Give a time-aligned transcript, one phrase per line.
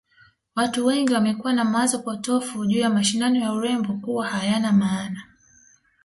[0.55, 5.21] Watu wengi wamekuwa na mawazo potofu juu ya mashindano ya urembo kuwa hayana maana